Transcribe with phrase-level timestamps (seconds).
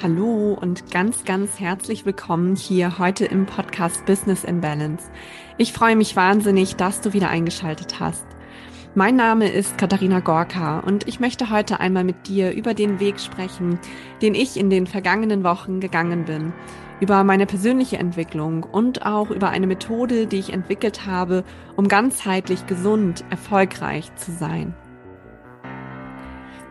[0.00, 5.10] Hallo und ganz, ganz herzlich willkommen hier heute im Podcast Business in Balance.
[5.56, 8.24] Ich freue mich wahnsinnig, dass du wieder eingeschaltet hast.
[8.94, 13.18] Mein Name ist Katharina Gorka und ich möchte heute einmal mit dir über den Weg
[13.18, 13.80] sprechen,
[14.22, 16.52] den ich in den vergangenen Wochen gegangen bin,
[17.00, 21.42] über meine persönliche Entwicklung und auch über eine Methode, die ich entwickelt habe,
[21.74, 24.76] um ganzheitlich gesund, erfolgreich zu sein.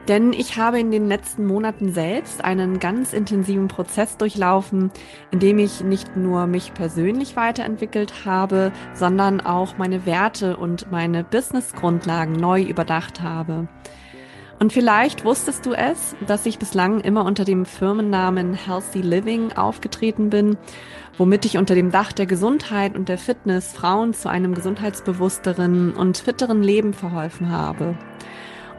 [0.08, 4.90] Denn ich habe in den letzten Monaten selbst einen ganz intensiven Prozess durchlaufen,
[5.32, 11.26] in dem ich nicht nur mich persönlich weiterentwickelt habe, sondern auch meine Werte und meine
[11.26, 13.68] Business-Grundlagen neu überdacht habe.
[14.60, 20.30] Und vielleicht wusstest du es, dass ich bislang immer unter dem Firmennamen Healthy Living aufgetreten
[20.30, 20.58] bin,
[21.18, 26.18] womit ich unter dem Dach der Gesundheit und der Fitness Frauen zu einem gesundheitsbewussteren und
[26.18, 27.96] fitteren Leben verholfen habe.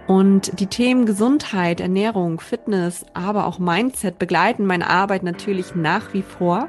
[0.08, 6.22] Und die Themen Gesundheit, Ernährung, Fitness, aber auch Mindset begleiten meine Arbeit natürlich nach wie
[6.22, 6.68] vor.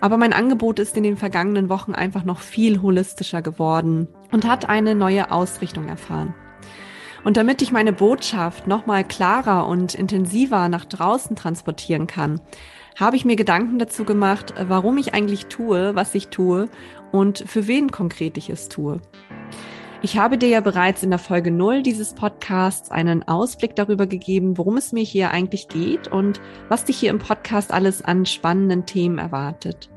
[0.00, 4.68] Aber mein Angebot ist in den vergangenen Wochen einfach noch viel holistischer geworden und hat
[4.68, 6.34] eine neue Ausrichtung erfahren.
[7.24, 12.38] Und damit ich meine Botschaft nochmal klarer und intensiver nach draußen transportieren kann,
[12.96, 16.68] habe ich mir Gedanken dazu gemacht, warum ich eigentlich tue, was ich tue
[17.12, 19.00] und für wen konkret ich es tue.
[20.00, 24.56] Ich habe dir ja bereits in der Folge 0 dieses Podcasts einen Ausblick darüber gegeben,
[24.56, 28.86] worum es mir hier eigentlich geht und was dich hier im Podcast alles an spannenden
[28.86, 29.90] Themen erwartet.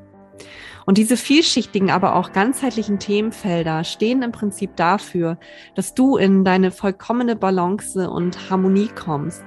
[0.88, 5.38] Und diese vielschichtigen, aber auch ganzheitlichen Themenfelder stehen im Prinzip dafür,
[5.76, 9.44] dass du in deine vollkommene Balance und Harmonie kommst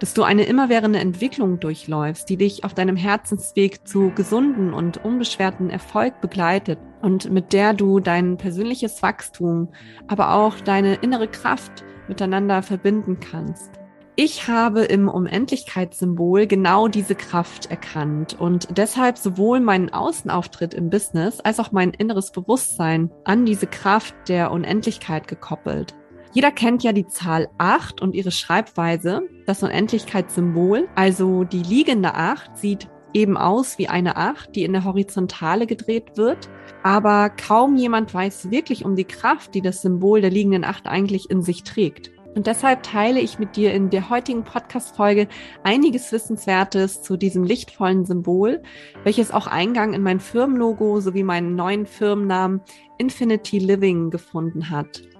[0.00, 5.70] dass du eine immerwährende Entwicklung durchläufst, die dich auf deinem Herzensweg zu gesunden und unbeschwerten
[5.70, 9.68] Erfolg begleitet und mit der du dein persönliches Wachstum,
[10.06, 13.70] aber auch deine innere Kraft miteinander verbinden kannst.
[14.16, 21.40] Ich habe im Unendlichkeitssymbol genau diese Kraft erkannt und deshalb sowohl meinen Außenauftritt im Business
[21.40, 25.96] als auch mein inneres Bewusstsein an diese Kraft der Unendlichkeit gekoppelt.
[26.34, 30.88] Jeder kennt ja die Zahl 8 und ihre Schreibweise, das Unendlichkeitssymbol.
[30.96, 36.16] Also die liegende 8 sieht eben aus wie eine 8, die in der Horizontale gedreht
[36.16, 36.48] wird.
[36.82, 41.30] Aber kaum jemand weiß wirklich um die Kraft, die das Symbol der liegenden 8 eigentlich
[41.30, 42.10] in sich trägt.
[42.34, 45.28] Und deshalb teile ich mit dir in der heutigen Podcast-Folge
[45.62, 48.60] einiges Wissenswertes zu diesem lichtvollen Symbol,
[49.04, 52.60] welches auch Eingang in mein Firmenlogo sowie meinen neuen Firmennamen
[52.98, 55.13] Infinity Living gefunden hat.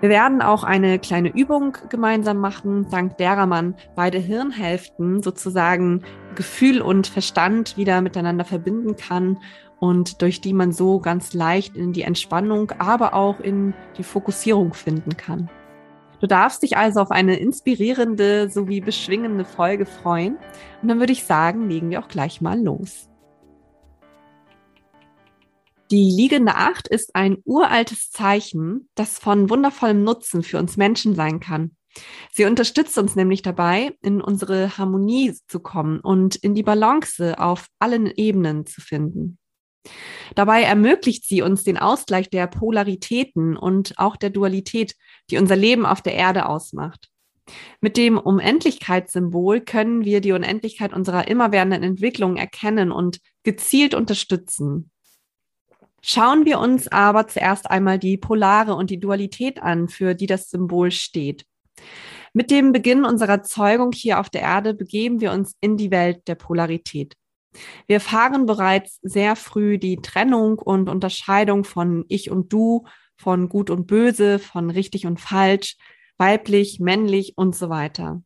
[0.00, 6.02] Wir werden auch eine kleine Übung gemeinsam machen, dank derer man beide Hirnhälften sozusagen
[6.34, 9.38] Gefühl und Verstand wieder miteinander verbinden kann
[9.78, 14.74] und durch die man so ganz leicht in die Entspannung, aber auch in die Fokussierung
[14.74, 15.50] finden kann.
[16.20, 20.36] Du darfst dich also auf eine inspirierende sowie beschwingende Folge freuen.
[20.82, 23.09] Und dann würde ich sagen, legen wir auch gleich mal los.
[25.90, 31.40] Die liegende Acht ist ein uraltes Zeichen, das von wundervollem Nutzen für uns Menschen sein
[31.40, 31.74] kann.
[32.32, 37.66] Sie unterstützt uns nämlich dabei, in unsere Harmonie zu kommen und in die Balance auf
[37.80, 39.38] allen Ebenen zu finden.
[40.36, 44.94] Dabei ermöglicht sie uns den Ausgleich der Polaritäten und auch der Dualität,
[45.30, 47.08] die unser Leben auf der Erde ausmacht.
[47.80, 54.89] Mit dem Unendlichkeitssymbol können wir die Unendlichkeit unserer immerwährenden Entwicklung erkennen und gezielt unterstützen.
[56.02, 60.50] Schauen wir uns aber zuerst einmal die Polare und die Dualität an, für die das
[60.50, 61.44] Symbol steht.
[62.32, 66.28] Mit dem Beginn unserer Zeugung hier auf der Erde begeben wir uns in die Welt
[66.28, 67.16] der Polarität.
[67.86, 73.70] Wir erfahren bereits sehr früh die Trennung und Unterscheidung von Ich und Du, von Gut
[73.70, 75.76] und Böse, von richtig und falsch,
[76.16, 78.22] weiblich, männlich und so weiter.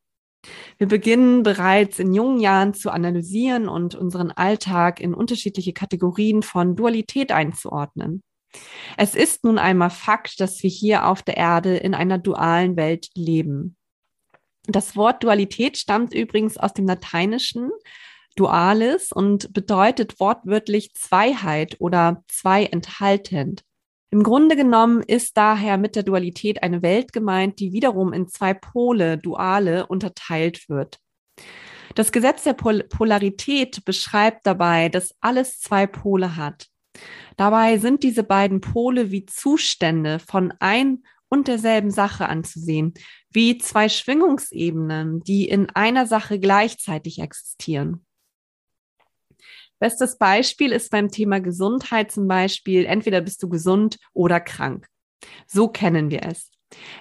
[0.78, 6.77] Wir beginnen bereits in jungen Jahren zu analysieren und unseren Alltag in unterschiedliche Kategorien von
[6.77, 8.23] Dualität einzuordnen.
[8.96, 13.08] Es ist nun einmal Fakt, dass wir hier auf der Erde in einer dualen Welt
[13.14, 13.76] leben.
[14.67, 17.70] Das Wort Dualität stammt übrigens aus dem Lateinischen
[18.37, 23.62] dualis und bedeutet wortwörtlich Zweiheit oder zwei enthaltend.
[24.14, 28.55] Im Grunde genommen ist daher mit der Dualität eine Welt gemeint, die wiederum in zwei
[28.55, 31.00] Pole, Duale, unterteilt wird.
[31.96, 36.69] Das Gesetz der Pol Polarität beschreibt dabei, dass alles zwei Pole hat.
[37.37, 42.94] Dabei sind diese beiden Pole wie Zustände von ein und derselben Sache anzusehen,
[43.31, 48.06] wie zwei Schwingungsebenen, die in einer Sache gleichzeitig existieren.
[49.84, 54.86] Bestes Beispiel ist beim Thema Gesundheit zum Beispiel, entweder bist du gesund oder krank.
[55.46, 56.50] So kennen wir es.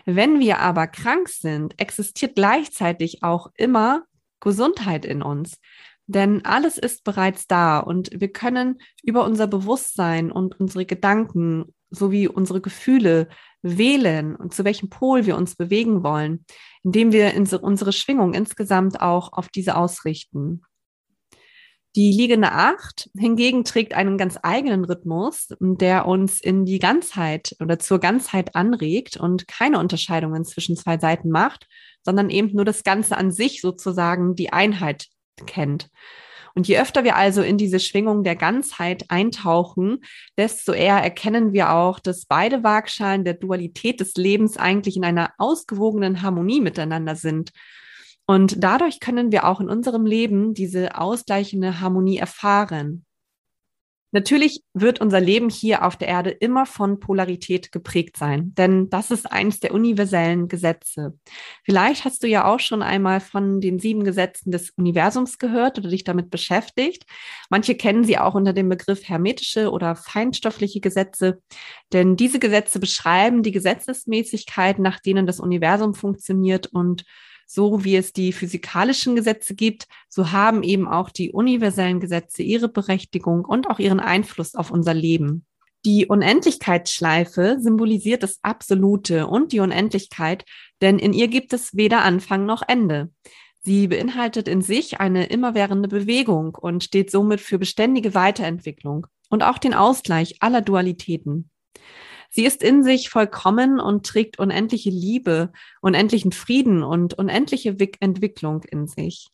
[0.03, 4.03] Wenn wir aber krank sind, existiert gleichzeitig auch immer
[4.41, 5.59] Gesundheit in uns.
[6.07, 12.27] Denn alles ist bereits da und wir können über unser Bewusstsein und unsere Gedanken sowie
[12.27, 13.29] unsere Gefühle
[13.61, 16.43] wählen und zu welchem Pol wir uns bewegen wollen,
[16.83, 20.63] indem wir unsere Schwingung insgesamt auch auf diese ausrichten.
[21.95, 27.77] Die liegende Acht hingegen trägt einen ganz eigenen Rhythmus, der uns in die Ganzheit oder
[27.77, 31.67] zur Ganzheit anregt und keine Unterscheidungen zwischen zwei Seiten macht,
[32.01, 35.05] sondern eben nur das Ganze an sich sozusagen die Einheit
[35.45, 35.89] kennt.
[36.55, 39.99] Und je öfter wir also in diese Schwingung der Ganzheit eintauchen,
[40.37, 45.31] desto eher erkennen wir auch, dass beide Waagschalen der Dualität des Lebens eigentlich in einer
[45.37, 47.51] ausgewogenen Harmonie miteinander sind.
[48.25, 53.05] Und dadurch können wir auch in unserem Leben diese ausgleichende Harmonie erfahren.
[54.13, 59.09] Natürlich wird unser Leben hier auf der Erde immer von Polarität geprägt sein, denn das
[59.09, 61.17] ist eines der universellen Gesetze.
[61.63, 65.89] Vielleicht hast du ja auch schon einmal von den sieben Gesetzen des Universums gehört oder
[65.89, 67.07] dich damit beschäftigt.
[67.49, 71.41] Manche kennen sie auch unter dem Begriff hermetische oder feinstoffliche Gesetze,
[71.91, 77.03] denn diese Gesetze beschreiben die Gesetzesmäßigkeit, nach denen das Universum funktioniert und
[77.45, 82.69] so wie es die physikalischen Gesetze gibt, so haben eben auch die universellen Gesetze ihre
[82.69, 85.45] Berechtigung und auch ihren Einfluss auf unser Leben.
[85.85, 90.45] Die Unendlichkeitsschleife symbolisiert das Absolute und die Unendlichkeit,
[90.81, 93.11] denn in ihr gibt es weder Anfang noch Ende.
[93.65, 99.57] Sie beinhaltet in sich eine immerwährende Bewegung und steht somit für beständige Weiterentwicklung und auch
[99.57, 101.49] den Ausgleich aller Dualitäten.
[102.35, 105.51] Sie ist in sich vollkommen und trägt unendliche Liebe,
[105.81, 109.27] unendlichen Frieden und unendliche Entwicklung in sich.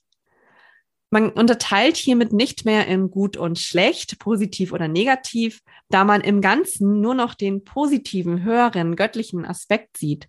[1.10, 6.42] Man unterteilt hiermit nicht mehr in gut und schlecht, positiv oder negativ, da man im
[6.42, 10.28] Ganzen nur noch den positiven, höheren, göttlichen Aspekt sieht.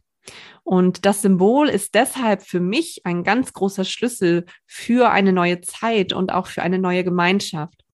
[0.62, 6.12] Und das Symbol ist deshalb für mich ein ganz großer Schlüssel für eine neue Zeit
[6.12, 7.84] und auch für eine neue Gemeinschaft.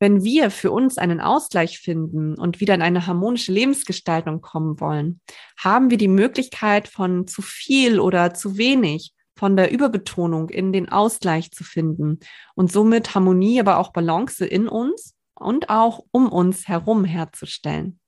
[0.00, 5.20] Wenn wir für uns einen Ausgleich finden und wieder in eine harmonische Lebensgestaltung kommen wollen,
[5.58, 10.88] haben wir die Möglichkeit von zu viel oder zu wenig, von der Überbetonung in den
[10.88, 12.18] Ausgleich zu finden
[12.54, 18.00] und somit Harmonie, aber auch Balance in uns und auch um uns herum herzustellen.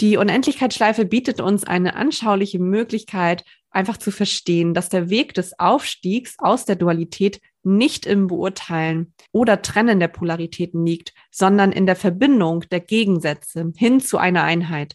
[0.00, 6.36] Die Unendlichkeitsschleife bietet uns eine anschauliche Möglichkeit, einfach zu verstehen, dass der Weg des Aufstiegs
[6.38, 12.64] aus der Dualität nicht im Beurteilen oder Trennen der Polaritäten liegt, sondern in der Verbindung
[12.70, 14.94] der Gegensätze hin zu einer Einheit.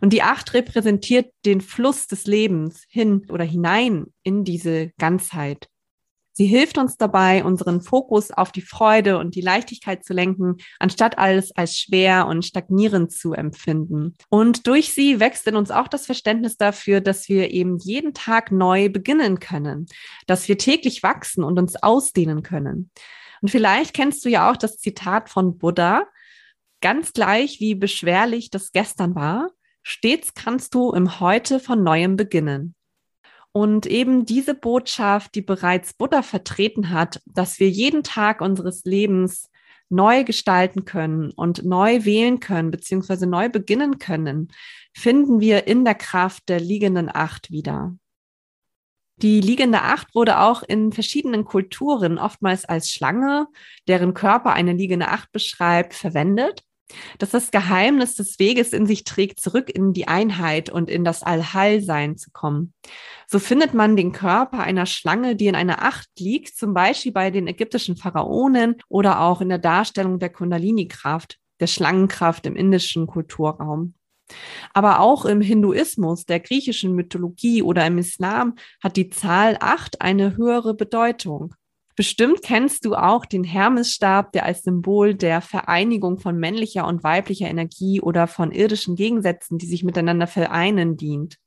[0.00, 5.68] Und die Acht repräsentiert den Fluss des Lebens hin oder hinein in diese Ganzheit.
[6.38, 11.18] Sie hilft uns dabei, unseren Fokus auf die Freude und die Leichtigkeit zu lenken, anstatt
[11.18, 14.14] alles als schwer und stagnierend zu empfinden.
[14.28, 18.52] Und durch sie wächst in uns auch das Verständnis dafür, dass wir eben jeden Tag
[18.52, 19.86] neu beginnen können,
[20.28, 22.92] dass wir täglich wachsen und uns ausdehnen können.
[23.42, 26.06] Und vielleicht kennst du ja auch das Zitat von Buddha,
[26.80, 29.50] ganz gleich wie beschwerlich das gestern war,
[29.82, 32.76] stets kannst du im Heute von neuem beginnen.
[33.58, 39.50] Und eben diese Botschaft, die bereits Buddha vertreten hat, dass wir jeden Tag unseres Lebens
[39.88, 44.52] neu gestalten können und neu wählen können, beziehungsweise neu beginnen können,
[44.94, 47.96] finden wir in der Kraft der liegenden Acht wieder.
[49.22, 53.48] Die liegende Acht wurde auch in verschiedenen Kulturen, oftmals als Schlange,
[53.88, 56.62] deren Körper eine liegende Acht beschreibt, verwendet
[57.18, 61.22] dass das Geheimnis des Weges in sich trägt, zurück in die Einheit und in das
[61.22, 62.72] Allheilsein zu kommen.
[63.26, 67.30] So findet man den Körper einer Schlange, die in einer Acht liegt, zum Beispiel bei
[67.30, 73.94] den ägyptischen Pharaonen oder auch in der Darstellung der Kundalini-Kraft, der Schlangenkraft im indischen Kulturraum.
[74.74, 80.36] Aber auch im Hinduismus, der griechischen Mythologie oder im Islam hat die Zahl acht eine
[80.36, 81.54] höhere Bedeutung.
[81.98, 87.48] Bestimmt kennst du auch den Hermesstab, der als Symbol der Vereinigung von männlicher und weiblicher
[87.48, 91.38] Energie oder von irdischen Gegensätzen, die sich miteinander vereinen, dient.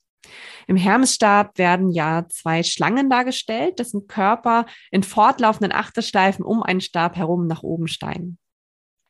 [0.67, 7.15] Im Hermesstab werden ja zwei Schlangen dargestellt, dessen Körper in fortlaufenden Achterschleifen um einen Stab
[7.15, 8.37] herum nach oben steigen.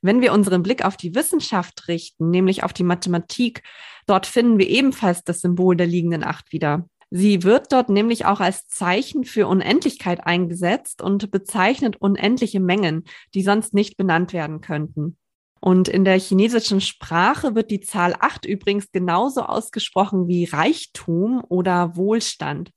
[0.04, 3.64] Wenn wir unseren Blick auf die Wissenschaft richten, nämlich auf die Mathematik,
[4.06, 6.88] dort finden wir ebenfalls das Symbol der liegenden Acht wieder.
[7.14, 13.04] Sie wird dort nämlich auch als Zeichen für Unendlichkeit eingesetzt und bezeichnet unendliche Mengen,
[13.34, 15.18] die sonst nicht benannt werden könnten.
[15.60, 21.98] Und in der chinesischen Sprache wird die Zahl 8 übrigens genauso ausgesprochen wie Reichtum oder
[21.98, 22.72] Wohlstand.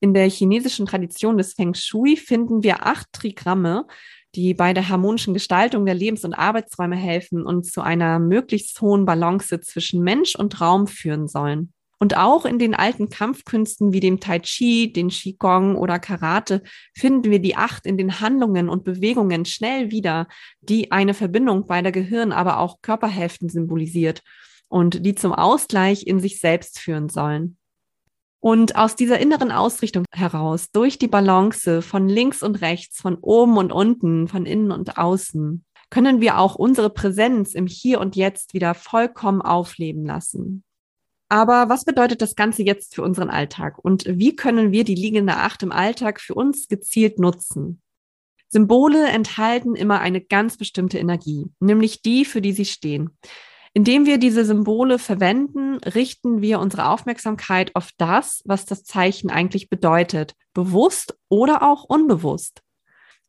[0.00, 3.86] In der chinesischen Tradition des Feng Shui finden wir acht Trigramme,
[4.34, 9.06] die bei der harmonischen Gestaltung der Lebens- und Arbeitsräume helfen und zu einer möglichst hohen
[9.06, 11.72] Balance zwischen Mensch und Raum führen sollen.
[12.02, 16.62] Und auch in den alten Kampfkünsten wie dem Tai Chi, den Qigong oder Karate
[16.96, 20.26] finden wir die Acht in den Handlungen und Bewegungen schnell wieder,
[20.62, 24.22] die eine Verbindung beider Gehirn, aber auch Körperhälften symbolisiert
[24.68, 27.58] und die zum Ausgleich in sich selbst führen sollen.
[28.42, 33.58] Und aus dieser inneren Ausrichtung heraus, durch die Balance von links und rechts, von oben
[33.58, 38.54] und unten, von innen und außen, können wir auch unsere Präsenz im Hier und Jetzt
[38.54, 40.64] wieder vollkommen aufleben lassen.
[41.32, 45.36] Aber was bedeutet das Ganze jetzt für unseren Alltag und wie können wir die liegende
[45.36, 47.80] Acht im Alltag für uns gezielt nutzen?
[48.48, 53.16] Symbole enthalten immer eine ganz bestimmte Energie, nämlich die, für die sie stehen.
[53.72, 59.70] Indem wir diese Symbole verwenden, richten wir unsere Aufmerksamkeit auf das, was das Zeichen eigentlich
[59.70, 62.62] bedeutet, bewusst oder auch unbewusst.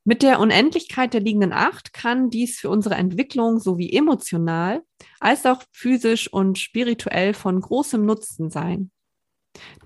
[0.04, 4.82] Mit der Unendlichkeit der liegenden Acht kann dies für unsere Entwicklung sowie emotional
[5.20, 8.90] als auch physisch und spirituell von großem Nutzen sein.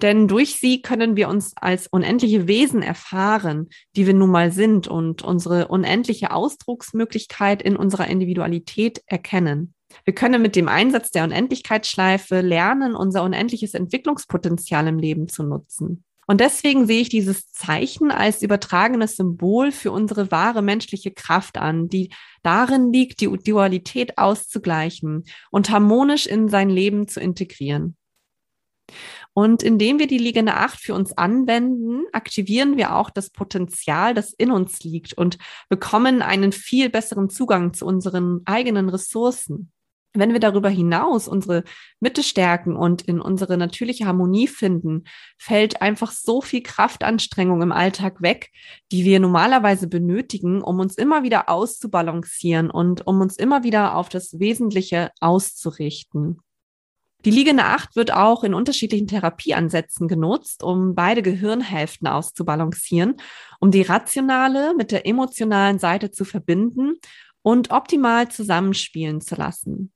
[0.02, 4.88] Denn durch sie können wir uns als unendliche Wesen erfahren, die wir nun mal sind
[4.88, 9.74] und unsere unendliche Ausdrucksmöglichkeit in unserer Individualität erkennen.
[10.04, 16.04] Wir können mit dem Einsatz der Unendlichkeitsschleife lernen, unser unendliches Entwicklungspotenzial im Leben zu nutzen.
[16.28, 21.88] Und deswegen sehe ich dieses Zeichen als übertragenes Symbol für unsere wahre menschliche Kraft an,
[21.88, 22.10] die
[22.42, 27.96] darin liegt, die Dualität auszugleichen und harmonisch in sein Leben zu integrieren.
[29.34, 34.32] Und indem wir die liegende Acht für uns anwenden, aktivieren wir auch das Potenzial, das
[34.32, 35.38] in uns liegt und
[35.70, 39.72] bekommen einen viel besseren Zugang zu unseren eigenen Ressourcen.
[40.16, 41.64] Wenn wir darüber hinaus unsere
[42.00, 45.04] Mitte stärken und in unsere natürliche Harmonie finden,
[45.38, 48.52] fällt einfach so viel Kraftanstrengung im Alltag weg,
[48.92, 54.10] die wir normalerweise benötigen, um uns immer wieder auszubalancieren und um uns immer wieder auf
[54.10, 56.40] das Wesentliche auszurichten.
[57.26, 63.16] Die liegende Acht wird auch in unterschiedlichen Therapieansätzen genutzt, um beide Gehirnhälften auszubalancieren,
[63.60, 66.94] um die rationale mit der emotionalen Seite zu verbinden
[67.42, 69.92] und optimal zusammenspielen zu lassen.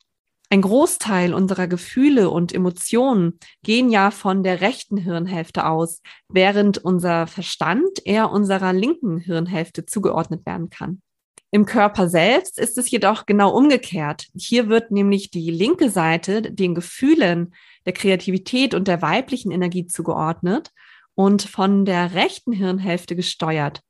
[0.51, 7.27] Ein Großteil unserer Gefühle und Emotionen gehen ja von der rechten Hirnhälfte aus, während unser
[7.27, 11.03] Verstand eher unserer linken Hirnhälfte zugeordnet werden kann.
[11.51, 14.27] Im Körper selbst ist es jedoch genau umgekehrt.
[14.35, 17.53] Hier wird nämlich die linke Seite den Gefühlen,
[17.85, 20.71] der Kreativität und der weiblichen Energie zugeordnet
[21.13, 23.81] und von der rechten Hirnhälfte gesteuert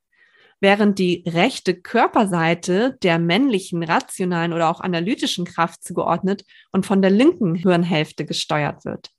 [0.59, 7.11] während die rechte Körperseite der männlichen, rationalen oder auch analytischen Kraft zugeordnet und von der
[7.11, 9.09] linken Hirnhälfte gesteuert wird.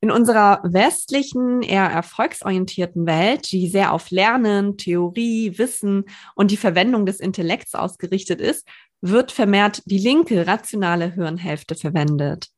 [0.00, 6.04] In unserer westlichen, eher erfolgsorientierten Welt, die sehr auf Lernen, Theorie, Wissen
[6.36, 8.68] und die Verwendung des Intellekts ausgerichtet ist,
[9.00, 12.48] wird vermehrt die linke, rationale Hirnhälfte verwendet.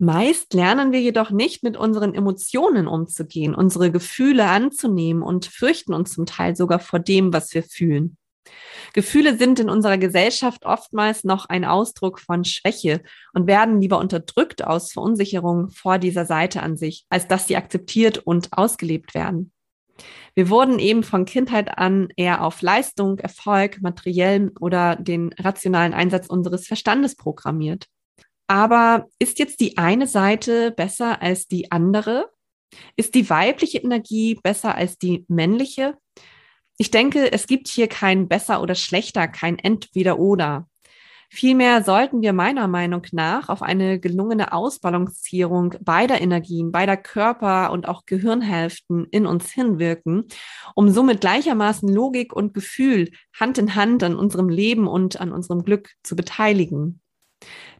[0.00, 6.12] Meist lernen wir jedoch nicht mit unseren Emotionen umzugehen, unsere Gefühle anzunehmen und fürchten uns
[6.12, 8.16] zum Teil sogar vor dem, was wir fühlen.
[8.94, 13.02] Gefühle sind in unserer Gesellschaft oftmals noch ein Ausdruck von Schwäche
[13.34, 18.18] und werden lieber unterdrückt aus Verunsicherung vor dieser Seite an sich, als dass sie akzeptiert
[18.18, 19.52] und ausgelebt werden.
[20.34, 26.28] Wir wurden eben von Kindheit an eher auf Leistung, Erfolg, materiellen oder den rationalen Einsatz
[26.28, 27.86] unseres Verstandes programmiert.
[28.48, 32.30] Aber ist jetzt die eine Seite besser als die andere?
[32.96, 35.96] Ist die weibliche Energie besser als die männliche?
[36.78, 40.66] Ich denke, es gibt hier kein besser oder schlechter, kein entweder oder.
[41.30, 47.86] Vielmehr sollten wir meiner Meinung nach auf eine gelungene Ausbalancierung beider Energien, beider Körper und
[47.86, 50.24] auch Gehirnhälften in uns hinwirken,
[50.74, 55.64] um somit gleichermaßen Logik und Gefühl Hand in Hand an unserem Leben und an unserem
[55.64, 57.02] Glück zu beteiligen.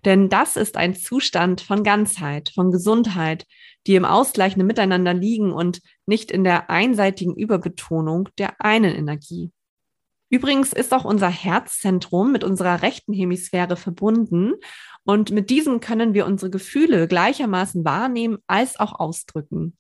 [0.05, 3.47] Denn das ist ein Zustand von Ganzheit, von Gesundheit,
[3.87, 9.51] die im ausgleichenden Miteinander liegen und nicht in der einseitigen Überbetonung der einen Energie.
[10.31, 14.55] Übrigens ist auch unser Herzzentrum mit unserer rechten Hemisphäre verbunden
[15.05, 19.79] und mit diesem können wir unsere Gefühle gleichermaßen wahrnehmen als auch ausdrücken.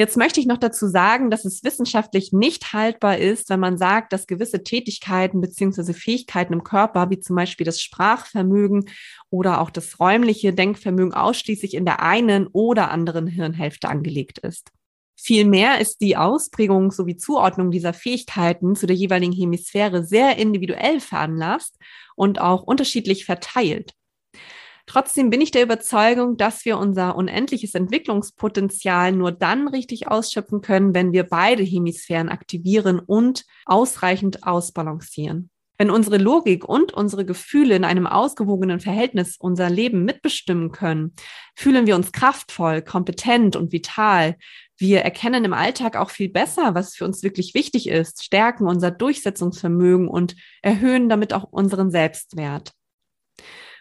[0.00, 4.14] Jetzt möchte ich noch dazu sagen, dass es wissenschaftlich nicht haltbar ist, wenn man sagt,
[4.14, 8.88] dass gewisse Tätigkeiten beziehungsweise Fähigkeiten im Körper, wie zum Beispiel das Sprachvermögen
[9.28, 14.70] oder auch das räumliche Denkvermögen ausschließlich in der einen oder anderen Hirnhälfte angelegt ist.
[15.16, 21.76] Vielmehr ist die Ausprägung sowie Zuordnung dieser Fähigkeiten zu der jeweiligen Hemisphäre sehr individuell veranlasst
[22.16, 23.92] und auch unterschiedlich verteilt.
[24.86, 30.94] Trotzdem bin ich der Überzeugung, dass wir unser unendliches Entwicklungspotenzial nur dann richtig ausschöpfen können,
[30.94, 35.50] wenn wir beide Hemisphären aktivieren und ausreichend ausbalancieren.
[35.80, 41.14] Wenn unsere Logik und unsere Gefühle in einem ausgewogenen Verhältnis unser Leben mitbestimmen können,
[41.56, 44.36] fühlen wir uns kraftvoll, kompetent und vital.
[44.76, 48.90] Wir erkennen im Alltag auch viel besser, was für uns wirklich wichtig ist, stärken unser
[48.90, 52.72] Durchsetzungsvermögen und erhöhen damit auch unseren Selbstwert.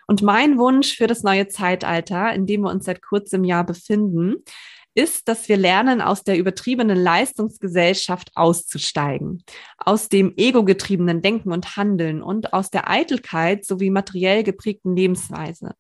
[0.10, 4.38] Und mein Wunsch für das neue Zeitalter, in dem wir uns seit kurzem Jahr befinden,
[4.96, 9.44] ist, dass wir lernen, aus der übertriebenen Leistungsgesellschaft auszusteigen,
[9.78, 15.76] aus dem ego-getriebenen Denken und Handeln und aus der Eitelkeit sowie materiell geprägten Lebensweise.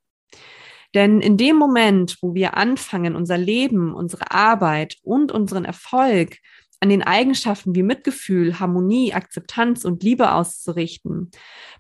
[0.93, 6.37] Denn in dem Moment, wo wir anfangen, unser Leben, unsere Arbeit und unseren Erfolg
[6.81, 11.31] an den Eigenschaften wie Mitgefühl, Harmonie, Akzeptanz und Liebe auszurichten,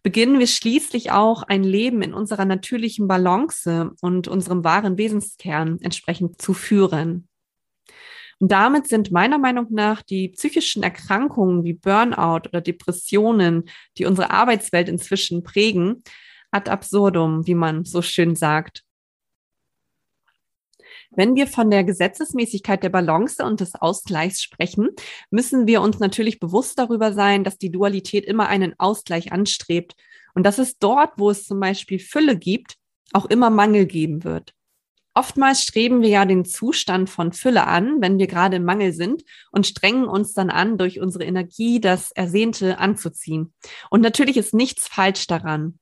[0.03, 6.41] beginnen wir schließlich auch ein Leben in unserer natürlichen Balance und unserem wahren Wesenskern entsprechend
[6.41, 7.27] zu führen.
[8.39, 13.65] Und damit sind meiner Meinung nach die psychischen Erkrankungen wie Burnout oder Depressionen,
[13.97, 16.03] die unsere Arbeitswelt inzwischen prägen,
[16.51, 18.83] ad absurdum, wie man so schön sagt.
[21.11, 24.89] Wenn wir von der Gesetzesmäßigkeit der Balance und des Ausgleichs sprechen,
[25.31, 29.95] müssen wir uns natürlich bewusst darüber sein, dass die Dualität immer einen Ausgleich anstrebt
[30.35, 32.75] und dass es dort, wo es zum Beispiel Fülle gibt,
[33.11, 34.53] auch immer Mangel geben wird.
[35.15, 39.23] Oftmals streben wir ja den Zustand von Fülle an, wenn wir gerade im Mangel sind
[39.51, 43.53] und strengen uns dann an, durch unsere Energie das Ersehnte anzuziehen.
[43.89, 45.79] Und natürlich ist nichts falsch daran.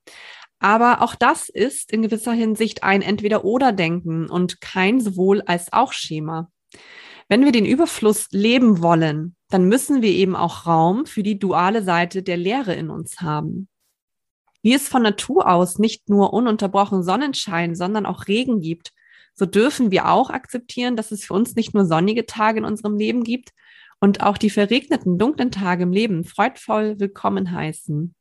[0.60, 6.50] Aber auch das ist in gewisser Hinsicht ein Entweder-Oder-Denken und kein sowohl als auch Schema.
[7.28, 11.82] Wenn wir den Überfluss leben wollen, dann müssen wir eben auch Raum für die duale
[11.82, 13.68] Seite der Lehre in uns haben.
[14.62, 18.92] Wie es von Natur aus nicht nur ununterbrochen Sonnenschein, sondern auch Regen gibt,
[19.34, 22.96] so dürfen wir auch akzeptieren, dass es für uns nicht nur sonnige Tage in unserem
[22.96, 23.50] Leben gibt
[24.00, 28.14] und auch die verregneten, dunklen Tage im Leben freudvoll willkommen heißen.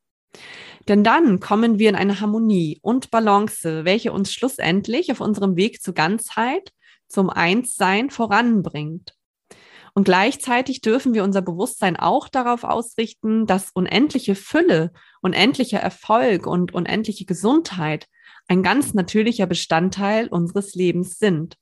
[0.87, 5.81] Denn dann kommen wir in eine Harmonie und Balance, welche uns schlussendlich auf unserem Weg
[5.81, 6.71] zur Ganzheit,
[7.07, 9.13] zum Einssein voranbringt.
[9.93, 16.73] Und gleichzeitig dürfen wir unser Bewusstsein auch darauf ausrichten, dass unendliche Fülle, unendlicher Erfolg und
[16.73, 18.05] unendliche Gesundheit
[18.47, 21.57] ein ganz natürlicher Bestandteil unseres Lebens sind.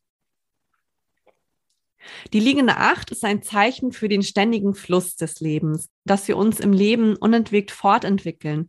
[2.34, 6.60] Die liegende Acht ist ein Zeichen für den ständigen Fluss des Lebens, dass wir uns
[6.60, 8.68] im Leben unentwegt fortentwickeln.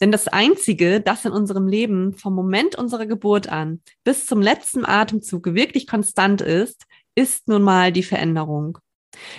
[0.00, 4.84] Denn das Einzige, das in unserem Leben vom Moment unserer Geburt an bis zum letzten
[4.84, 8.78] Atemzug wirklich konstant ist, ist nun mal die Veränderung.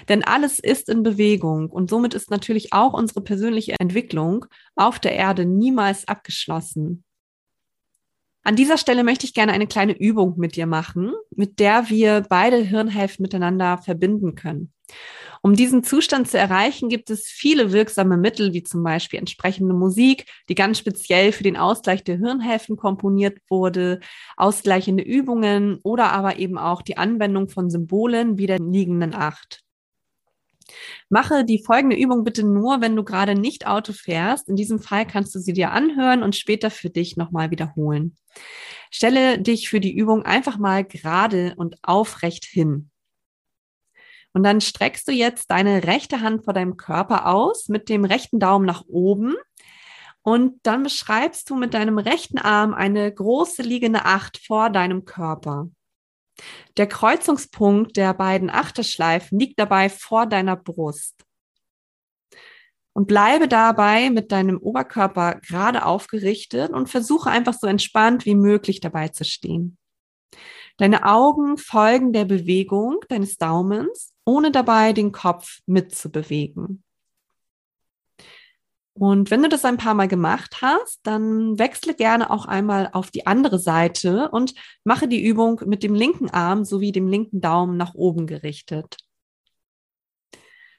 [0.08, 5.14] Denn alles ist in Bewegung und somit ist natürlich auch unsere persönliche Entwicklung auf der
[5.14, 7.04] Erde niemals abgeschlossen.
[8.50, 12.26] An dieser Stelle möchte ich gerne eine kleine Übung mit dir machen, mit der wir
[12.28, 14.74] beide Hirnhälften miteinander verbinden können.
[15.44, 20.26] Um diesen Zustand zu erreichen, gibt es viele wirksame Mittel, wie zum Beispiel entsprechende Musik,
[20.50, 24.00] die ganz speziell für den Ausgleich der Hirnhälften komponiert wurde,
[24.36, 29.62] ausgleichende Übungen oder aber eben auch die Anwendung von Symbolen wie der liegenden Acht.
[31.10, 34.50] Mache die folgende Übung bitte nur, wenn du gerade nicht Auto fährst.
[34.50, 38.16] In diesem Fall kannst du sie dir anhören und später für dich nochmal wiederholen.
[38.92, 42.90] Stelle dich für die Übung einfach mal gerade und aufrecht hin.
[44.34, 48.40] Und dann streckst du jetzt deine rechte Hand vor deinem Körper aus mit dem rechten
[48.40, 49.36] Daumen nach oben.
[50.22, 55.70] Und dann beschreibst du mit deinem rechten Arm eine große liegende Acht vor deinem Körper.
[56.78, 61.26] Der Kreuzungspunkt der beiden Achterschleifen liegt dabei vor deiner Brust.
[62.94, 68.80] Und bleibe dabei mit deinem Oberkörper gerade aufgerichtet und versuche einfach so entspannt wie möglich
[68.80, 69.78] dabei zu stehen.
[70.78, 76.84] Deine Augen folgen der Bewegung deines Daumens, ohne dabei den Kopf mitzubewegen.
[79.00, 83.12] Und wenn du das ein paar Mal gemacht hast, dann wechsle gerne auch einmal auf
[83.12, 87.78] die andere Seite und mache die Übung mit dem linken Arm sowie dem linken Daumen
[87.78, 88.98] nach oben gerichtet.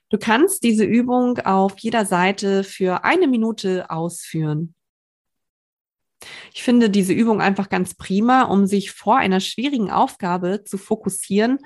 [0.09, 4.75] Du kannst diese Übung auf jeder Seite für eine Minute ausführen.
[6.53, 11.57] Ich finde diese Übung einfach ganz prima, um sich vor einer schwierigen Aufgabe zu fokussieren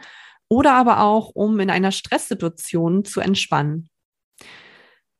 [0.47, 3.89] oder aber auch um in einer Stresssituation zu entspannen.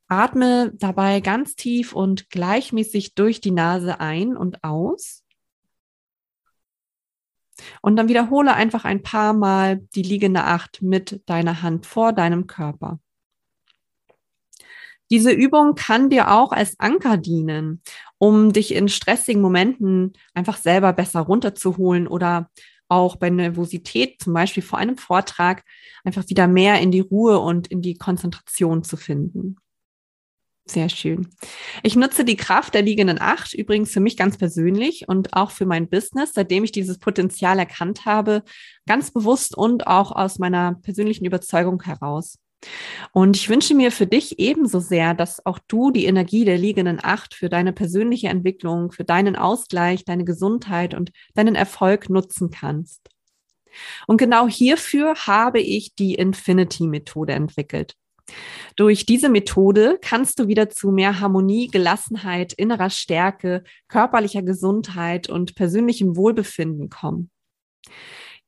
[0.08, 5.24] Atme dabei ganz tief und gleichmäßig durch die Nase ein und aus.
[7.82, 12.48] Und dann wiederhole einfach ein paar Mal die liegende Acht mit deiner Hand vor deinem
[12.48, 13.00] Körper.
[15.12, 17.82] Diese Übung kann dir auch als Anker dienen,
[18.18, 22.50] um dich in stressigen Momenten einfach selber besser runterzuholen oder
[22.88, 25.64] auch bei Nervosität, zum Beispiel vor einem Vortrag,
[26.04, 29.58] einfach wieder mehr in die Ruhe und in die Konzentration zu finden.
[30.68, 31.30] Sehr schön.
[31.84, 35.68] Ich nutze die Kraft der liegenden Acht übrigens für mich ganz persönlich und auch für
[35.68, 38.44] mein Business, seitdem ich dieses Potenzial erkannt habe,
[38.88, 42.40] ganz bewusst und auch aus meiner persönlichen Überzeugung heraus.
[43.12, 47.00] Und ich wünsche mir für dich ebenso sehr, dass auch du die Energie der liegenden
[47.00, 53.08] Acht für deine persönliche Entwicklung, für deinen Ausgleich, deine Gesundheit und deinen Erfolg nutzen kannst.
[54.08, 57.96] Und genau hierfür habe ich die Infinity-Methode entwickelt.
[58.76, 65.56] Durch diese Methode kannst du wieder zu mehr Harmonie, Gelassenheit, innerer Stärke, körperlicher Gesundheit und
[65.56, 67.30] persönlichem Wohlbefinden kommen.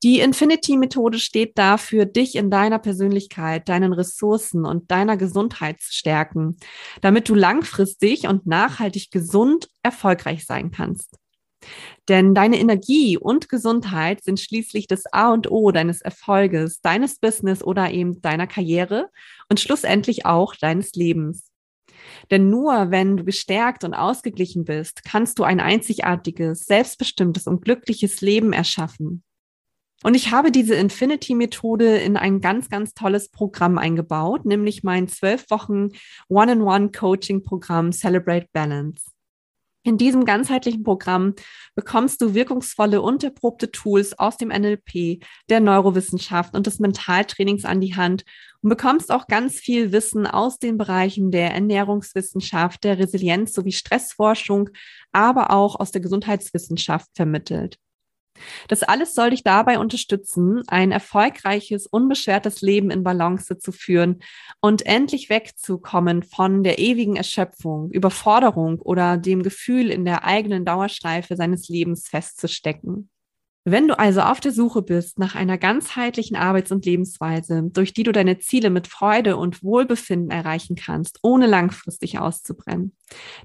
[0.03, 6.57] Die Infinity-Methode steht dafür, dich in deiner Persönlichkeit, deinen Ressourcen und deiner Gesundheit zu stärken,
[7.01, 11.17] damit du langfristig und nachhaltig gesund erfolgreich sein kannst.
[12.07, 17.63] Denn deine Energie und Gesundheit sind schließlich das A und O deines Erfolges, deines Business
[17.63, 19.09] oder eben deiner Karriere
[19.49, 21.51] und schlussendlich auch deines Lebens.
[22.31, 28.21] Denn nur wenn du gestärkt und ausgeglichen bist, kannst du ein einzigartiges, selbstbestimmtes und glückliches
[28.21, 29.23] Leben erschaffen.
[30.03, 35.49] Und ich habe diese Infinity-Methode in ein ganz, ganz tolles Programm eingebaut, nämlich mein zwölf
[35.49, 35.89] Wochen
[36.29, 39.03] One-on-One-Coaching-Programm Celebrate Balance.
[39.87, 41.33] In diesem ganzheitlichen Programm
[41.73, 47.79] bekommst du wirkungsvolle und erprobte Tools aus dem NLP, der Neurowissenschaft und des Mentaltrainings an
[47.79, 48.25] die Hand
[48.61, 54.71] und bekommst auch ganz viel Wissen aus den Bereichen der Ernährungswissenschaft, der Resilienz sowie Stressforschung,
[55.13, 57.77] aber auch aus der Gesundheitswissenschaft vermittelt.
[58.67, 64.21] Das alles soll dich dabei unterstützen, ein erfolgreiches, unbeschwertes Leben in Balance zu führen
[64.61, 71.35] und endlich wegzukommen von der ewigen Erschöpfung, Überforderung oder dem Gefühl, in der eigenen Dauerschleife
[71.35, 73.09] seines Lebens festzustecken.
[73.69, 78.03] Wenn du also auf der Suche bist nach einer ganzheitlichen Arbeits- und Lebensweise, durch die
[78.03, 82.95] du deine Ziele mit Freude und Wohlbefinden erreichen kannst, ohne langfristig auszubrennen,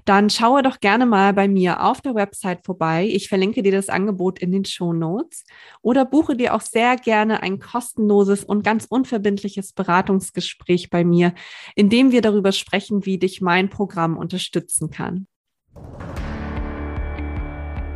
[0.05, 3.05] dann schaue doch gerne mal bei mir auf der Website vorbei.
[3.05, 5.43] Ich verlinke dir das Angebot in den Show Notes
[5.81, 11.33] oder buche dir auch sehr gerne ein kostenloses und ganz unverbindliches Beratungsgespräch bei mir,
[11.75, 15.27] in dem wir darüber sprechen, wie dich mein Programm unterstützen kann.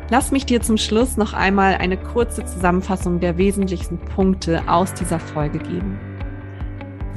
[0.09, 5.19] Lass mich dir zum Schluss noch einmal eine kurze Zusammenfassung der wesentlichsten Punkte aus dieser
[5.19, 5.99] Folge geben.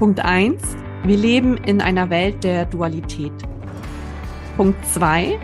[0.01, 0.61] Punkt 1.
[1.05, 3.33] Wir leben in einer Welt der Dualität.
[4.57, 5.39] Punkt 2.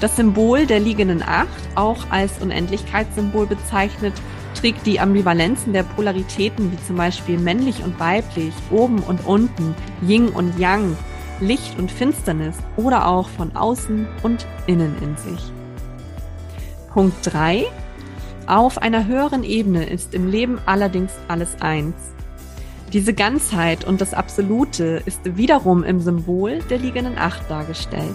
[0.00, 4.12] Das Symbol der liegenden Acht, auch als Unendlichkeitssymbol bezeichnet,
[4.54, 9.74] trägt die Ambivalenzen der Polaritäten wie zum Beispiel männlich und weiblich, oben und unten,
[10.06, 10.98] Yin und Yang,
[11.40, 15.50] Licht und Finsternis oder auch von außen und innen in sich.
[16.94, 17.64] Punkt 3.
[18.46, 21.96] Auf einer höheren Ebene ist im Leben allerdings alles eins.
[22.92, 28.14] Diese Ganzheit und das Absolute ist wiederum im Symbol der liegenden Acht dargestellt.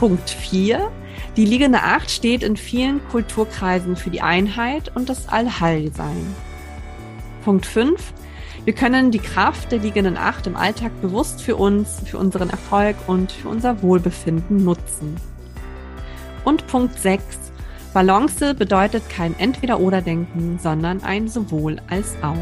[0.00, 0.90] Punkt 4.
[1.36, 6.34] Die liegende Acht steht in vielen Kulturkreisen für die Einheit und das Allheilsein.
[7.44, 8.14] Punkt 5.
[8.64, 12.96] Wir können die Kraft der liegenden Acht im Alltag bewusst für uns, für unseren Erfolg
[13.08, 15.31] und für unser Wohlbefinden nutzen.
[16.44, 17.52] Und Punkt 6.
[17.92, 22.36] Balance bedeutet kein Entweder-Oder-Denken, sondern ein sowohl als auch.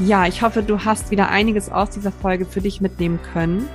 [0.00, 3.68] Ja, ich hoffe, du hast wieder einiges aus dieser Folge für dich mitnehmen können.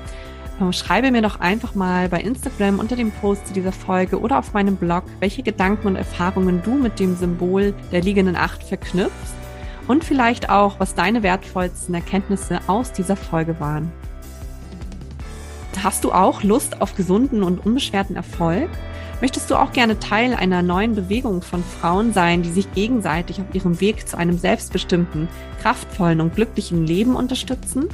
[0.62, 4.39] Ähm, schreibe mir doch einfach mal bei Instagram unter dem Post zu dieser Folge oder
[4.39, 9.34] auf meinem Blog, welche Gedanken und Erfahrungen du mit dem Symbol der liegenden Acht verknüpfst
[9.88, 13.91] und vielleicht auch, was deine wertvollsten Erkenntnisse aus dieser Folge waren.
[15.81, 18.69] Hast du auch Lust auf gesunden und unbeschwerten Erfolg?
[19.21, 23.53] Möchtest du auch gerne Teil einer neuen Bewegung von Frauen sein, die sich gegenseitig auf
[23.53, 25.29] ihrem Weg zu einem selbstbestimmten,
[25.62, 27.88] kraftvollen und glücklichen Leben unterstützen?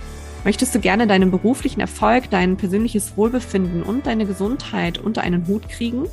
[0.44, 5.68] Möchtest du gerne deinen beruflichen Erfolg, dein persönliches Wohlbefinden und deine Gesundheit unter einen Hut
[5.70, 6.06] kriegen?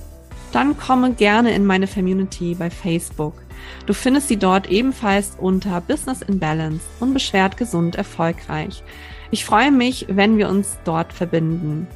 [0.53, 3.35] Dann komme gerne in meine Community bei Facebook.
[3.87, 8.83] Du findest sie dort ebenfalls unter Business in Balance, unbeschwert, gesund, erfolgreich.
[9.31, 11.87] Ich freue mich, wenn wir uns dort verbinden.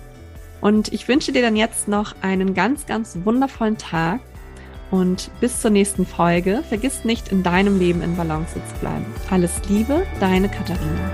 [0.61, 4.21] Und ich wünsche dir dann jetzt noch einen ganz, ganz wundervollen Tag
[4.91, 6.63] und bis zur nächsten Folge.
[6.69, 9.07] Vergiss nicht, in deinem Leben in Balance zu bleiben.
[9.31, 11.11] Alles Liebe, deine Katharina.